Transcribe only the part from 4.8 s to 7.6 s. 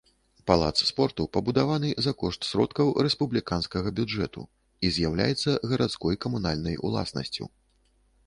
і з'яўляецца гарадской камунальнай уласнасцю.